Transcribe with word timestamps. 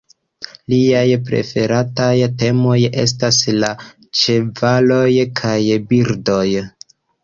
Liaj 0.73 1.03
preferataj 1.27 2.15
temoj 2.41 2.79
estas 3.05 3.45
la 3.61 3.73
ĉevaloj 4.25 5.09
kaj 5.45 5.57
birdoj. 5.97 6.47